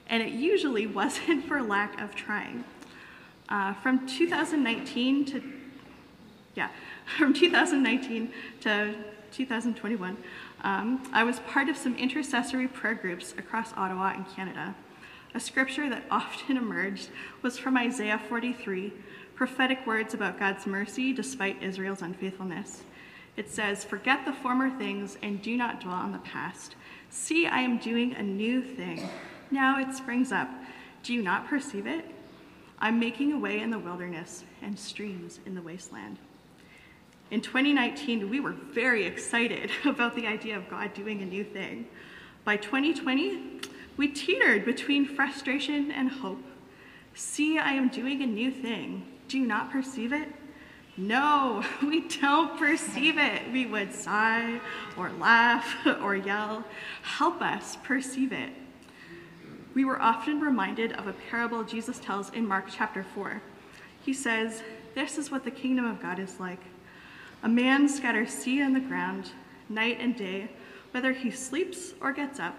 And 0.07 0.21
it 0.21 0.33
usually 0.33 0.87
wasn't 1.01 1.45
for 1.45 1.61
lack 1.61 2.01
of 2.01 2.15
trying. 2.15 2.63
Uh, 3.47 3.73
from 3.75 4.07
2019 4.07 5.25
to, 5.25 5.43
yeah, 6.55 6.69
from 7.17 7.33
2019 7.33 8.31
to 8.61 8.95
2021, 9.31 10.17
um, 10.63 11.07
I 11.13 11.23
was 11.23 11.39
part 11.41 11.69
of 11.69 11.77
some 11.77 11.95
intercessory 11.95 12.67
prayer 12.67 12.95
groups 12.95 13.33
across 13.37 13.73
Ottawa 13.73 14.13
and 14.15 14.25
Canada. 14.35 14.75
A 15.35 15.39
scripture 15.39 15.89
that 15.89 16.03
often 16.11 16.57
emerged 16.57 17.09
was 17.41 17.57
from 17.57 17.77
Isaiah 17.77 18.19
43, 18.29 18.93
prophetic 19.35 19.85
words 19.85 20.13
about 20.13 20.39
God's 20.39 20.65
mercy 20.65 21.13
despite 21.13 21.61
Israel's 21.61 22.01
unfaithfulness. 22.01 22.83
It 23.37 23.49
says, 23.51 23.83
Forget 23.83 24.25
the 24.25 24.33
former 24.33 24.69
things 24.69 25.17
and 25.21 25.41
do 25.41 25.57
not 25.57 25.81
dwell 25.81 25.95
on 25.95 26.13
the 26.13 26.19
past. 26.19 26.75
See, 27.09 27.45
I 27.45 27.59
am 27.59 27.77
doing 27.77 28.15
a 28.15 28.23
new 28.23 28.63
thing. 28.63 29.07
Now 29.51 29.79
it 29.79 29.93
springs 29.93 30.31
up. 30.31 30.49
Do 31.03 31.13
you 31.13 31.21
not 31.21 31.47
perceive 31.47 31.85
it? 31.85 32.14
I'm 32.79 32.99
making 32.99 33.31
a 33.31 33.39
way 33.39 33.59
in 33.59 33.69
the 33.69 33.79
wilderness 33.79 34.43
and 34.61 34.77
streams 34.77 35.39
in 35.45 35.55
the 35.55 35.61
wasteland. 35.61 36.17
In 37.31 37.41
2019, 37.41 38.29
we 38.29 38.39
were 38.39 38.51
very 38.51 39.05
excited 39.05 39.71
about 39.85 40.15
the 40.15 40.27
idea 40.27 40.57
of 40.57 40.69
God 40.69 40.93
doing 40.93 41.21
a 41.21 41.25
new 41.25 41.43
thing. 41.43 41.87
By 42.43 42.57
2020, 42.57 43.61
we 43.97 44.07
teetered 44.09 44.65
between 44.65 45.05
frustration 45.05 45.91
and 45.91 46.09
hope. 46.09 46.43
See, 47.15 47.57
I 47.57 47.71
am 47.71 47.87
doing 47.87 48.21
a 48.21 48.27
new 48.27 48.51
thing. 48.51 49.05
Do 49.27 49.39
you 49.39 49.47
not 49.47 49.71
perceive 49.71 50.13
it? 50.13 50.27
No, 50.97 51.63
we 51.81 52.07
don't 52.07 52.57
perceive 52.57 53.17
it. 53.17 53.51
We 53.51 53.65
would 53.65 53.93
sigh 53.93 54.59
or 54.97 55.11
laugh 55.13 55.65
or 56.01 56.15
yell. 56.15 56.63
Help 57.01 57.41
us 57.41 57.77
perceive 57.83 58.31
it. 58.31 58.49
We 59.75 59.83
were 59.83 60.01
often 60.01 60.39
reminded 60.39 60.93
of 60.93 61.05
a 61.05 61.13
parable 61.29 61.65
Jesus 61.65 61.99
tells 61.99 62.29
in 62.29 62.47
Mark 62.47 62.67
chapter 62.71 63.03
4. 63.03 63.41
He 64.05 64.13
says, 64.13 64.63
This 64.95 65.17
is 65.17 65.29
what 65.29 65.43
the 65.43 65.51
kingdom 65.51 65.85
of 65.85 66.01
God 66.01 66.17
is 66.17 66.39
like. 66.39 66.61
A 67.43 67.49
man 67.49 67.89
scatters 67.89 68.31
seed 68.31 68.61
on 68.61 68.71
the 68.71 68.79
ground 68.79 69.31
night 69.67 69.97
and 69.99 70.15
day, 70.15 70.49
whether 70.91 71.11
he 71.11 71.29
sleeps 71.29 71.93
or 71.99 72.13
gets 72.13 72.39
up. 72.39 72.57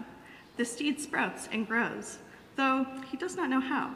The 0.58 0.66
seed 0.66 1.00
sprouts 1.00 1.48
and 1.50 1.66
grows, 1.66 2.18
though 2.56 2.86
he 3.10 3.16
does 3.16 3.34
not 3.34 3.48
know 3.48 3.60
how. 3.60 3.94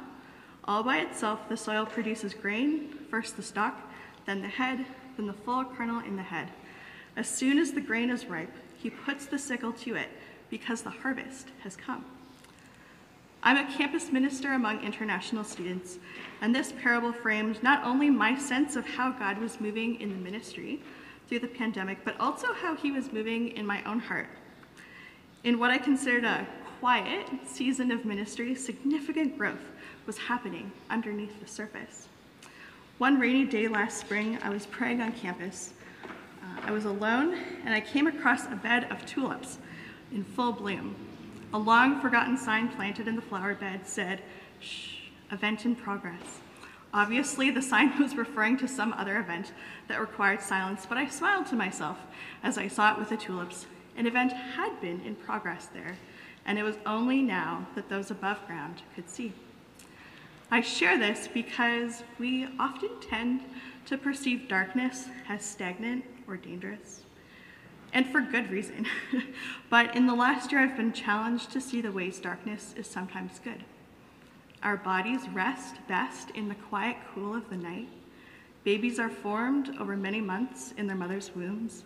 All 0.64 0.82
by 0.82 1.00
itself, 1.00 1.46
the 1.46 1.58
soil 1.58 1.84
produces 1.84 2.32
grain, 2.32 2.88
first 3.10 3.36
the 3.36 3.42
stalk, 3.42 3.78
then 4.24 4.40
the 4.40 4.48
head, 4.48 4.86
then 5.18 5.26
the 5.26 5.34
full 5.34 5.66
kernel 5.66 6.00
in 6.00 6.16
the 6.16 6.22
head. 6.22 6.48
As 7.16 7.28
soon 7.28 7.58
as 7.58 7.72
the 7.72 7.82
grain 7.82 8.08
is 8.08 8.24
ripe, 8.24 8.56
he 8.78 8.88
puts 8.88 9.26
the 9.26 9.38
sickle 9.38 9.74
to 9.74 9.94
it 9.94 10.08
because 10.48 10.80
the 10.80 10.90
harvest 10.90 11.48
has 11.64 11.76
come. 11.76 12.06
I'm 13.42 13.56
a 13.56 13.73
campus 13.73 14.12
minister 14.12 14.52
among 14.52 14.85
international 14.85 15.44
students, 15.44 15.99
and 16.42 16.54
this 16.54 16.73
parable 16.73 17.12
framed 17.12 17.62
not 17.62 17.82
only 17.85 18.11
my 18.11 18.38
sense 18.38 18.76
of 18.76 18.87
how 18.87 19.12
God 19.12 19.38
was 19.38 19.61
moving 19.61 19.99
in 19.99 20.11
the 20.11 20.16
ministry 20.16 20.82
through 21.26 21.38
the 21.38 21.49
pandemic, 21.49 22.04
but 22.04 22.20
also 22.20 22.52
how 22.52 22.76
he 22.76 22.90
was 22.90 23.12
moving 23.12 23.56
in 23.56 23.64
my 23.64 23.82
own 23.85 23.99
heart. 23.99 24.28
In 25.42 25.59
what 25.59 25.70
I 25.70 25.78
considered 25.78 26.25
a 26.25 26.47
quiet 26.80 27.26
season 27.47 27.90
of 27.90 28.04
ministry, 28.04 28.54
significant 28.54 29.38
growth 29.38 29.70
was 30.04 30.18
happening 30.18 30.70
underneath 30.90 31.40
the 31.40 31.47
surface. 31.47 32.09
One 32.99 33.18
rainy 33.18 33.47
day 33.47 33.68
last 33.68 33.99
spring, 33.99 34.38
I 34.42 34.50
was 34.50 34.66
praying 34.66 35.00
on 35.00 35.12
campus. 35.12 35.73
Uh, 36.04 36.61
I 36.64 36.73
was 36.73 36.85
alone, 36.85 37.38
and 37.64 37.73
I 37.73 37.80
came 37.80 38.06
across 38.06 38.44
a 38.44 38.56
bed 38.56 38.87
of 38.90 39.06
tulips 39.06 39.56
in 40.12 40.25
full 40.25 40.52
bloom. 40.52 40.94
A 41.52 41.59
long 41.59 42.00
forgotten 42.00 42.37
sign 42.37 42.69
planted 42.69 43.09
in 43.09 43.16
the 43.16 43.23
flower 43.23 43.54
bed 43.54 43.85
said, 43.85 44.23
Shh, 44.61 45.09
event 45.33 45.64
in 45.64 45.75
progress. 45.75 46.40
Obviously, 46.95 47.50
the 47.50 47.62
sign 47.62 47.99
was 48.00 48.14
referring 48.14 48.57
to 48.59 48.69
some 48.69 48.92
other 48.92 49.19
event 49.19 49.52
that 49.88 50.00
required 50.00 50.40
silence, 50.40 50.87
but 50.88 50.97
I 50.97 51.09
smiled 51.09 51.47
to 51.47 51.57
myself 51.57 51.99
as 52.42 52.57
I 52.57 52.69
saw 52.69 52.92
it 52.92 52.99
with 52.99 53.09
the 53.09 53.16
tulips. 53.16 53.66
An 53.97 54.07
event 54.07 54.33
had 54.33 54.80
been 54.80 55.00
in 55.00 55.16
progress 55.16 55.66
there, 55.66 55.97
and 56.47 56.57
it 56.57 56.62
was 56.62 56.76
only 56.87 57.21
now 57.21 57.66
that 57.75 57.88
those 57.88 58.12
above 58.12 58.47
ground 58.47 58.83
could 58.95 59.11
see. 59.11 59.33
I 60.52 60.61
share 60.61 60.99
this 60.99 61.28
because 61.33 62.02
we 62.19 62.49
often 62.59 62.90
tend 63.00 63.40
to 63.87 63.99
perceive 63.99 64.49
darkness 64.49 65.09
as 65.28 65.45
stagnant 65.45 66.04
or 66.26 66.37
dangerous, 66.37 67.02
and 67.92 68.06
for 68.06 68.20
good 68.20 68.50
reason. 68.50 68.87
but 69.70 69.94
in 69.97 70.06
the 70.06 70.14
last 70.14 70.52
year, 70.52 70.61
I've 70.61 70.76
been 70.76 70.92
challenged 70.92 71.50
to 71.52 71.61
see 71.61 71.80
the 71.80 71.92
ways 71.92 72.18
darkness 72.18 72.75
is 72.76 72.87
sometimes 72.87 73.40
good. 73.42 73.64
Our 74.62 74.76
bodies 74.76 75.28
rest 75.32 75.76
best 75.88 76.30
in 76.30 76.49
the 76.49 76.54
quiet 76.54 76.97
cool 77.14 77.35
of 77.35 77.49
the 77.49 77.56
night. 77.56 77.88
Babies 78.62 78.99
are 78.99 79.09
formed 79.09 79.75
over 79.80 79.97
many 79.97 80.20
months 80.20 80.75
in 80.76 80.87
their 80.87 80.97
mother's 80.97 81.35
wombs, 81.35 81.85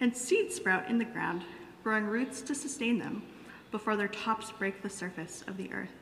and 0.00 0.16
seeds 0.16 0.56
sprout 0.56 0.88
in 0.88 0.98
the 0.98 1.04
ground, 1.04 1.44
growing 1.84 2.06
roots 2.06 2.42
to 2.42 2.54
sustain 2.54 2.98
them 2.98 3.22
before 3.70 3.96
their 3.96 4.08
tops 4.08 4.50
break 4.50 4.82
the 4.82 4.90
surface 4.90 5.44
of 5.46 5.56
the 5.56 5.72
earth. 5.72 5.92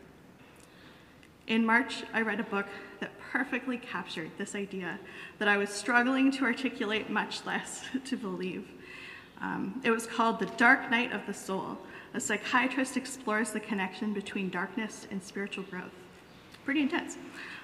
In 1.47 1.67
March, 1.67 2.05
I 2.15 2.23
read 2.23 2.41
a 2.41 2.45
book 2.45 2.67
that 3.01 3.11
perfectly 3.19 3.77
captured 3.77 4.31
this 4.39 4.55
idea 4.55 4.99
that 5.39 5.49
I 5.49 5.57
was 5.57 5.69
struggling 5.69 6.31
to 6.33 6.45
articulate, 6.45 7.11
much 7.11 7.45
less 7.45 7.83
to 8.05 8.17
believe. 8.17 8.69
Um, 9.41 9.81
it 9.85 9.91
was 9.91 10.07
called 10.07 10.39
The 10.39 10.47
Dark 10.47 10.91
Night 10.91 11.13
of 11.13 11.27
the 11.27 11.35
Soul. 11.35 11.79
A 12.13 12.21
psychiatrist 12.21 12.97
explores 12.97 13.51
the 13.51 13.61
connection 13.61 14.13
between 14.13 14.51
darkness 14.51 15.07
and 15.11 15.23
spiritual 15.23 15.65
growth. 15.65 15.93
Pretty 16.65 16.83
intense. 16.83 17.17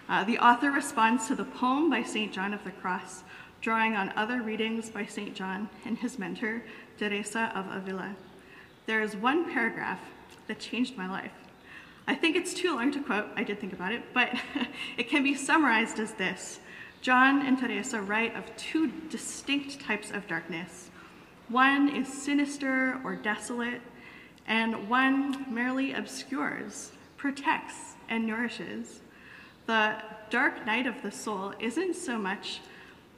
Uh, 0.09 0.25
the 0.25 0.39
author 0.39 0.71
responds 0.71 1.27
to 1.27 1.35
the 1.35 1.45
poem 1.45 1.91
by 1.91 2.03
St. 2.03 2.33
John 2.33 2.55
of 2.55 2.65
the 2.65 2.71
Cross, 2.71 3.25
drawing 3.61 3.95
on 3.95 4.13
other 4.17 4.41
readings 4.41 4.89
by 4.89 5.05
St. 5.05 5.35
John 5.35 5.69
and 5.85 5.99
his 5.99 6.19
mentor, 6.19 6.63
Teresa 6.99 7.53
of 7.55 7.67
Avila. 7.71 8.15
There 8.87 9.03
is 9.03 9.17
one 9.17 9.53
paragraph 9.53 10.01
that 10.47 10.61
changed 10.61 10.97
my 10.97 11.09
life. 11.09 11.33
I 12.07 12.15
think 12.15 12.37
it's 12.37 12.55
too 12.55 12.77
long 12.77 12.93
to 12.93 13.03
quote, 13.03 13.27
I 13.35 13.43
did 13.43 13.61
think 13.61 13.73
about 13.73 13.93
it, 13.93 14.03
but 14.15 14.31
it 14.97 15.09
can 15.09 15.25
be 15.25 15.35
summarized 15.35 15.99
as 15.99 16.13
this 16.13 16.61
John 17.01 17.45
and 17.45 17.59
Teresa 17.59 18.01
write 18.01 18.35
of 18.37 18.57
two 18.57 18.93
distinct 19.11 19.81
types 19.81 20.11
of 20.11 20.27
darkness. 20.27 20.91
One 21.49 21.89
is 21.89 22.09
sinister 22.09 23.01
or 23.05 23.15
desolate, 23.15 23.81
and 24.49 24.89
one 24.89 25.53
merely 25.53 25.93
obscures, 25.93 26.91
protects, 27.17 27.95
and 28.09 28.27
nourishes. 28.27 29.01
The 29.67 29.97
dark 30.31 30.67
night 30.67 30.87
of 30.87 31.03
the 31.03 31.13
soul 31.13 31.55
isn't 31.61 31.95
so 31.95 32.19
much 32.19 32.61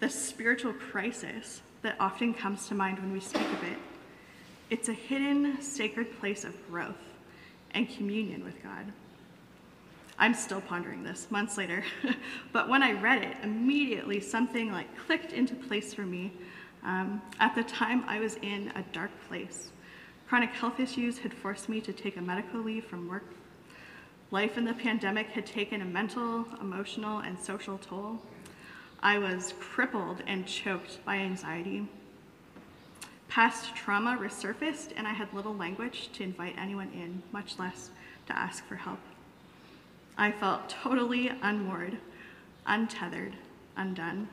the 0.00 0.11
spiritual 0.11 0.73
crisis 0.75 1.62
that 1.82 1.97
often 1.99 2.35
comes 2.35 2.68
to 2.68 2.75
mind 2.75 2.99
when 2.99 3.12
we 3.12 3.20
speak 3.20 3.42
of 3.42 3.62
it. 3.64 3.78
It's 4.70 4.88
a 4.88 4.94
hidden, 4.94 5.61
sacred 5.62 6.18
place 6.20 6.44
of 6.44 6.54
growth 6.68 6.97
and 7.73 7.88
communion 7.88 8.44
with 8.44 8.62
God. 8.62 8.92
I'm 10.18 10.35
still 10.35 10.61
pondering 10.61 11.04
this 11.04 11.30
months 11.30 11.56
later, 11.56 11.85
but 12.52 12.68
when 12.68 12.82
I 12.82 12.92
read 12.92 13.23
it, 13.23 13.37
immediately 13.42 14.20
something 14.20 14.73
like 14.73 14.99
clicked 15.06 15.32
into 15.32 15.54
place 15.54 15.94
for 15.94 16.02
me. 16.02 16.32
Um, 16.85 17.20
at 17.40 17.54
the 17.54 17.62
time, 17.64 18.04
I 18.06 18.20
was 18.20 18.37
in 18.37 18.73
a 18.75 18.82
dark 18.92 19.11
place. 19.28 19.70
Chronic 20.28 20.50
health 20.50 20.78
issues 20.78 21.18
had 21.18 21.32
forced 21.32 21.68
me 21.68 21.80
to 21.80 21.92
take 21.92 22.16
a 22.16 22.23
medical 22.23 22.61
leave 22.61 22.85
from 22.85 23.08
work. 23.08 23.25
Life 24.30 24.58
in 24.58 24.64
the 24.64 24.75
pandemic 24.75 25.28
had 25.28 25.47
taken 25.47 25.80
a 25.80 25.87
mental, 25.87 26.47
emotional, 26.61 27.20
and 27.20 27.38
social 27.38 27.78
toll. 27.78 28.20
I 29.02 29.18
was 29.18 29.54
crippled 29.58 30.23
and 30.26 30.47
choked 30.47 31.04
by 31.04 31.16
anxiety. 31.16 31.88
Past 33.28 33.75
trauma 33.75 34.18
resurfaced, 34.20 34.92
and 34.97 35.06
I 35.06 35.12
had 35.12 35.32
little 35.32 35.54
language 35.54 36.11
to 36.14 36.25
invite 36.25 36.56
anyone 36.58 36.90
in, 36.92 37.23
much 37.32 37.58
less 37.58 37.90
to 38.26 38.37
ask 38.37 38.66
for 38.66 38.76
help. 38.76 39.00
I 40.18 40.32
felt 40.32 40.68
totally 40.68 41.28
unmoored, 41.28 41.97
untethered, 42.66 43.35
undone. 43.76 44.28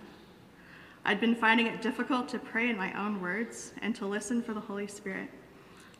I'd 1.08 1.20
been 1.20 1.36
finding 1.36 1.68
it 1.68 1.84
difficult 1.84 2.28
to 2.30 2.40
pray 2.40 2.68
in 2.68 2.78
my 2.78 2.92
own 3.00 3.22
words 3.22 3.74
and 3.84 3.96
to 3.96 4.08
listen 4.08 4.42
for 4.42 4.56
the 4.56 4.60
Holy 4.60 4.88
Spirit. 4.88 5.30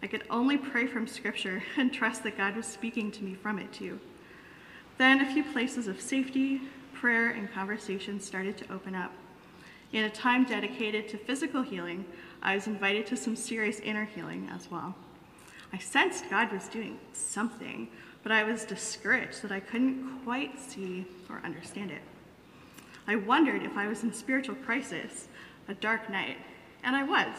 I 0.02 0.08
could 0.08 0.24
only 0.32 0.58
pray 0.58 0.88
from 0.88 1.06
Scripture 1.06 1.64
and 1.78 1.94
trust 1.94 2.24
that 2.24 2.38
God 2.38 2.56
was 2.56 2.66
speaking 2.66 3.12
to 3.12 3.24
me 3.24 3.36
from 3.36 3.60
it 3.60 3.72
too. 3.72 4.00
Then 4.98 5.22
a 5.22 5.32
few 5.32 5.44
places 5.44 5.88
of 5.88 6.02
safety, 6.02 6.62
prayer, 6.94 7.30
and 7.30 7.54
conversation 7.54 8.20
started 8.20 8.58
to 8.58 8.74
open 8.74 8.96
up. 8.96 9.12
In 9.92 10.06
a 10.06 10.10
time 10.10 10.44
dedicated 10.44 11.08
to 11.10 11.18
physical 11.18 11.62
healing, 11.62 12.06
I 12.42 12.56
was 12.56 12.66
invited 12.66 13.06
to 13.08 13.18
some 13.18 13.36
serious 13.36 13.80
inner 13.82 14.06
healing 14.06 14.50
as 14.52 14.72
well. 14.72 14.96
I 15.72 15.78
sensed 15.78 16.32
God 16.32 16.52
was 16.52 16.68
doing 16.68 16.98
something, 17.14 17.90
but 18.24 18.32
I 18.32 18.44
was 18.44 18.66
discouraged 18.66 19.44
that 19.44 19.52
I 19.52 19.60
couldn't 19.60 20.24
quite 20.24 20.60
see 20.60 21.06
or 21.30 21.42
understand 21.44 21.92
it. 21.92 22.02
I 23.08 23.16
wondered 23.16 23.64
if 23.64 23.78
I 23.78 23.88
was 23.88 24.04
in 24.04 24.14
spiritual 24.14 24.56
crisis, 24.56 25.28
a 25.68 25.74
dark 25.76 26.10
night, 26.10 26.38
and 26.84 26.96
I 26.96 27.04
was, 27.04 27.36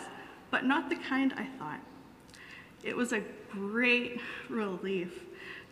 but 0.51 0.65
not 0.65 0.89
the 0.89 0.97
kind 0.97 1.35
I 1.37 1.47
thought. 1.59 1.81
It 2.83 2.97
was 2.97 3.13
a 3.13 3.23
great 3.51 4.21
relief 4.49 5.25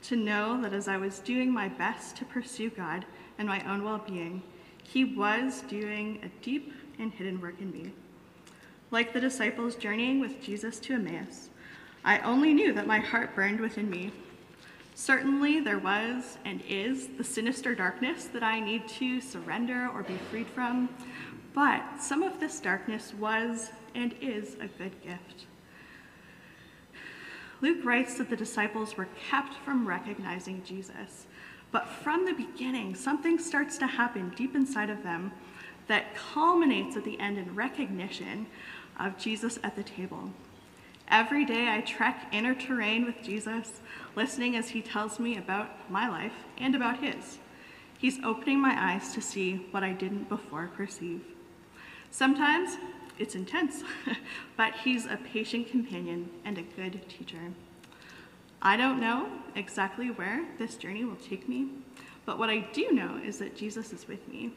to 0.03 0.17
know 0.17 0.61
that 0.63 0.73
as 0.73 0.89
I 0.89 0.97
was 0.97 1.21
doing 1.21 1.53
my 1.53 1.69
best 1.69 2.17
to 2.17 2.25
pursue 2.25 2.71
God 2.71 3.05
and 3.39 3.47
my 3.47 3.61
own 3.71 3.85
well 3.85 4.03
being, 4.07 4.43
He 4.83 5.05
was 5.05 5.63
doing 5.63 6.21
a 6.23 6.45
deep 6.45 6.73
and 6.99 7.13
hidden 7.13 7.41
work 7.41 7.61
in 7.61 7.71
me. 7.73 7.93
Like 8.91 9.13
the 9.13 9.21
disciples 9.21 9.77
journeying 9.77 10.21
with 10.21 10.43
Jesus 10.43 10.79
to 10.81 10.95
Emmaus, 10.95 11.51
I 12.05 12.19
only 12.21 12.53
knew 12.53 12.73
that 12.73 12.87
my 12.87 12.99
heart 12.99 13.35
burned 13.35 13.61
within 13.61 13.89
me 13.89 14.13
Certainly, 14.95 15.61
there 15.61 15.79
was 15.79 16.39
and 16.45 16.63
is 16.69 17.09
the 17.19 17.25
sinister 17.25 17.75
darkness 17.75 18.25
that 18.27 18.45
I 18.45 18.61
need 18.61 18.87
to 18.89 19.21
surrender 19.21 19.89
or 19.93 20.05
be 20.05 20.17
freed 20.31 20.47
from, 20.47 20.89
but 21.53 21.83
some 22.01 22.23
of 22.23 22.39
this 22.39 22.61
darkness 22.61 23.13
was 23.13 23.71
and 23.95 24.15
is 24.21 24.55
a 24.55 24.69
good 24.69 25.03
gift. 25.03 25.47
Luke 27.61 27.85
writes 27.85 28.15
that 28.19 28.31
the 28.31 28.37
disciples 28.37 28.97
were 28.97 29.09
kept 29.29 29.55
from 29.55 29.87
recognizing 29.87 30.63
Jesus, 30.65 31.27
but 31.73 31.89
from 31.89 32.25
the 32.25 32.35
beginning, 32.35 32.95
something 32.95 33.39
starts 33.39 33.79
to 33.79 33.87
happen 33.87 34.33
deep 34.37 34.55
inside 34.55 34.91
of 34.91 35.03
them 35.03 35.33
that 35.89 36.15
culminates 36.15 36.97
at 36.97 37.05
the 37.05 37.19
end 37.19 37.37
in 37.37 37.55
recognition 37.55 38.47
of 38.99 39.19
Jesus 39.19 39.59
at 39.65 39.75
the 39.75 39.83
table. 39.83 40.31
Every 41.09 41.45
day 41.45 41.69
I 41.69 41.81
trek 41.81 42.29
inner 42.33 42.55
terrain 42.55 43.05
with 43.05 43.23
Jesus, 43.23 43.81
listening 44.17 44.57
as 44.57 44.71
he 44.71 44.83
tells 44.83 45.19
me 45.19 45.37
about 45.37 45.91
my 45.91 46.09
life 46.09 46.45
and 46.59 46.75
about 46.75 47.03
his. 47.03 47.39
He's 47.99 48.23
opening 48.23 48.61
my 48.61 48.75
eyes 48.77 49.13
to 49.15 49.21
see 49.23 49.67
what 49.71 49.83
I 49.83 49.93
didn't 49.93 50.29
before 50.29 50.71
perceive. 50.77 51.23
Sometimes 52.11 52.77
it's 53.19 53.35
intense, 53.35 53.83
but 54.57 54.75
he's 54.85 55.07
a 55.07 55.17
patient 55.17 55.71
companion 55.71 56.31
and 56.45 56.59
a 56.59 56.63
good 56.63 57.09
teacher. 57.09 57.53
I 58.61 58.77
don't 58.77 59.01
know 59.01 59.29
exactly 59.55 60.11
where 60.11 60.45
this 60.59 60.77
journey 60.77 61.05
will 61.05 61.17
take 61.17 61.49
me, 61.49 61.69
but 62.25 62.39
what 62.39 62.51
I 62.51 62.61
do 62.73 62.93
know 62.93 63.21
is 63.25 63.39
that 63.39 63.57
Jesus 63.57 63.93
is 63.93 64.09
with 64.09 64.27
me. 64.29 64.53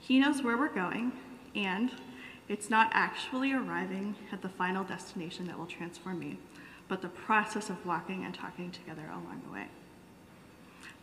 He 0.00 0.18
knows 0.18 0.42
where 0.42 0.56
we're 0.56 0.68
going, 0.68 1.12
and 1.54 1.90
it's 2.48 2.70
not 2.70 2.90
actually 2.92 3.52
arriving 3.52 4.14
at 4.32 4.42
the 4.42 4.48
final 4.48 4.84
destination 4.84 5.46
that 5.46 5.58
will 5.58 5.66
transform 5.66 6.18
me, 6.18 6.38
but 6.88 7.02
the 7.02 7.08
process 7.08 7.70
of 7.70 7.84
walking 7.84 8.24
and 8.24 8.34
talking 8.34 8.70
together 8.70 9.04
along 9.10 9.42
the 9.44 9.52
way. 9.52 9.66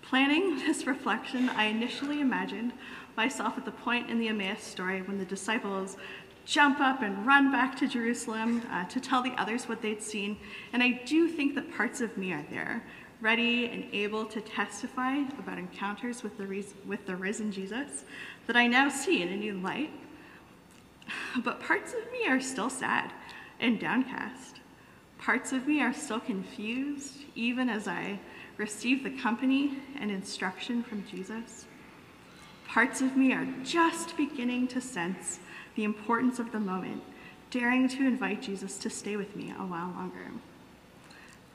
Planning 0.01 0.59
this 0.65 0.85
reflection, 0.85 1.49
I 1.49 1.65
initially 1.65 2.21
imagined 2.21 2.73
myself 3.15 3.57
at 3.57 3.65
the 3.65 3.71
point 3.71 4.09
in 4.09 4.19
the 4.19 4.27
Emmaus 4.27 4.63
story 4.63 5.01
when 5.01 5.17
the 5.17 5.25
disciples 5.25 5.97
jump 6.45 6.79
up 6.79 7.01
and 7.01 7.25
run 7.25 7.51
back 7.51 7.77
to 7.77 7.87
Jerusalem 7.87 8.63
uh, 8.69 8.83
to 8.85 8.99
tell 8.99 9.21
the 9.21 9.33
others 9.37 9.69
what 9.69 9.81
they'd 9.81 10.01
seen. 10.01 10.37
And 10.73 10.83
I 10.83 11.01
do 11.05 11.27
think 11.27 11.55
that 11.55 11.73
parts 11.73 12.01
of 12.01 12.17
me 12.17 12.33
are 12.33 12.45
there, 12.49 12.83
ready 13.21 13.67
and 13.67 13.85
able 13.93 14.25
to 14.25 14.41
testify 14.41 15.19
about 15.39 15.57
encounters 15.57 16.21
with 16.21 16.37
the, 16.37 16.65
with 16.85 17.05
the 17.05 17.15
risen 17.15 17.51
Jesus 17.51 18.03
that 18.47 18.57
I 18.57 18.67
now 18.67 18.89
see 18.89 19.21
in 19.21 19.29
a 19.29 19.37
new 19.37 19.53
light 19.53 19.91
but 21.43 21.59
parts 21.59 21.93
of 21.93 22.11
me 22.11 22.27
are 22.27 22.39
still 22.39 22.69
sad 22.69 23.11
and 23.59 23.79
downcast. 23.79 24.59
Parts 25.23 25.53
of 25.53 25.69
me 25.69 25.81
are 25.81 25.93
still 25.93 26.19
confused, 26.19 27.13
even 27.33 27.69
as 27.69 27.87
I 27.87 28.19
receive 28.57 29.05
the 29.05 29.21
company 29.21 29.77
and 29.97 30.11
instruction 30.11 30.83
from 30.83 31.05
Jesus. 31.07 31.65
Parts 32.67 32.99
of 32.99 33.15
me 33.15 33.31
are 33.31 33.47
just 33.63 34.17
beginning 34.17 34.67
to 34.67 34.81
sense 34.81 35.39
the 35.75 35.85
importance 35.85 36.39
of 36.39 36.51
the 36.51 36.59
moment, 36.59 37.03
daring 37.51 37.87
to 37.87 38.05
invite 38.05 38.41
Jesus 38.41 38.77
to 38.79 38.89
stay 38.89 39.15
with 39.15 39.33
me 39.33 39.51
a 39.51 39.63
while 39.63 39.93
longer. 39.95 40.27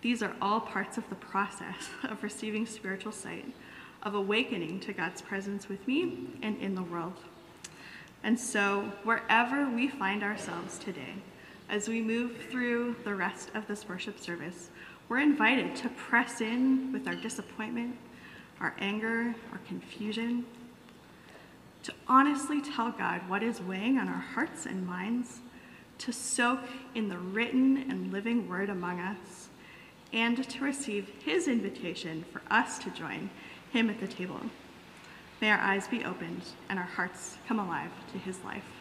These 0.00 0.22
are 0.22 0.34
all 0.40 0.60
parts 0.60 0.96
of 0.96 1.06
the 1.10 1.16
process 1.16 1.90
of 2.04 2.22
receiving 2.22 2.64
spiritual 2.64 3.12
sight, 3.12 3.52
of 4.02 4.14
awakening 4.14 4.80
to 4.80 4.94
God's 4.94 5.20
presence 5.20 5.68
with 5.68 5.86
me 5.86 6.30
and 6.40 6.56
in 6.56 6.74
the 6.74 6.82
world. 6.82 7.18
And 8.22 8.40
so, 8.40 8.90
wherever 9.04 9.68
we 9.68 9.88
find 9.88 10.22
ourselves 10.22 10.78
today, 10.78 11.16
as 11.68 11.88
we 11.88 12.00
move 12.00 12.36
through 12.50 12.96
the 13.04 13.14
rest 13.14 13.50
of 13.54 13.66
this 13.66 13.88
worship 13.88 14.18
service, 14.18 14.70
we're 15.08 15.20
invited 15.20 15.74
to 15.76 15.88
press 15.90 16.40
in 16.40 16.92
with 16.92 17.06
our 17.06 17.14
disappointment, 17.14 17.96
our 18.60 18.74
anger, 18.78 19.34
our 19.52 19.60
confusion, 19.66 20.44
to 21.82 21.92
honestly 22.06 22.60
tell 22.60 22.90
God 22.90 23.28
what 23.28 23.42
is 23.42 23.60
weighing 23.60 23.98
on 23.98 24.08
our 24.08 24.24
hearts 24.34 24.66
and 24.66 24.86
minds, 24.86 25.40
to 25.98 26.12
soak 26.12 26.60
in 26.94 27.08
the 27.08 27.18
written 27.18 27.76
and 27.90 28.12
living 28.12 28.48
word 28.48 28.68
among 28.68 29.00
us, 29.00 29.48
and 30.12 30.48
to 30.48 30.64
receive 30.64 31.10
His 31.24 31.48
invitation 31.48 32.24
for 32.32 32.42
us 32.50 32.78
to 32.80 32.90
join 32.90 33.30
Him 33.72 33.90
at 33.90 34.00
the 34.00 34.06
table. 34.06 34.40
May 35.40 35.50
our 35.50 35.60
eyes 35.60 35.86
be 35.86 36.04
opened 36.04 36.42
and 36.68 36.78
our 36.78 36.84
hearts 36.84 37.36
come 37.46 37.60
alive 37.60 37.90
to 38.12 38.18
his 38.18 38.42
life. 38.44 38.77